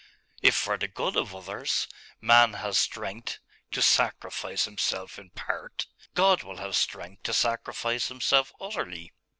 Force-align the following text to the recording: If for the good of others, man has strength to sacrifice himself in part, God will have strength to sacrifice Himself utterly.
If 0.41 0.55
for 0.55 0.79
the 0.79 0.87
good 0.87 1.15
of 1.15 1.35
others, 1.35 1.87
man 2.19 2.53
has 2.53 2.79
strength 2.79 3.37
to 3.69 3.83
sacrifice 3.83 4.65
himself 4.65 5.19
in 5.19 5.29
part, 5.29 5.85
God 6.15 6.41
will 6.41 6.57
have 6.57 6.75
strength 6.75 7.21
to 7.21 7.35
sacrifice 7.35 8.07
Himself 8.07 8.51
utterly. 8.59 9.13